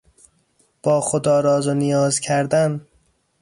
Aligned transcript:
با 0.83 1.01
خدا 1.01 1.39
راز 1.39 1.67
و 1.67 1.73
نیاز 1.73 2.19
کردن 2.19 2.87